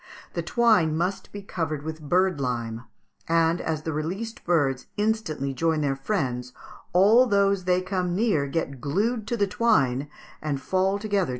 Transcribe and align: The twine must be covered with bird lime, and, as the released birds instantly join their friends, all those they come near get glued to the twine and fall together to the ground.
The 0.33 0.41
twine 0.41 0.97
must 0.97 1.31
be 1.31 1.43
covered 1.43 1.83
with 1.83 2.01
bird 2.01 2.41
lime, 2.41 2.85
and, 3.29 3.61
as 3.61 3.83
the 3.83 3.93
released 3.93 4.43
birds 4.45 4.87
instantly 4.97 5.53
join 5.53 5.81
their 5.81 5.95
friends, 5.95 6.53
all 6.91 7.27
those 7.27 7.65
they 7.65 7.81
come 7.83 8.15
near 8.15 8.47
get 8.47 8.81
glued 8.81 9.27
to 9.27 9.37
the 9.37 9.45
twine 9.45 10.09
and 10.41 10.59
fall 10.59 10.97
together 10.97 10.99
to 10.99 11.09
the 11.09 11.19
ground. 11.19 11.29